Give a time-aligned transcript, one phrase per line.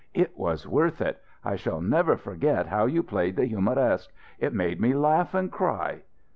[0.15, 1.21] It was worth it.
[1.45, 6.01] I shall never forget how you played the 'Humoresque.' It made me laugh and cry."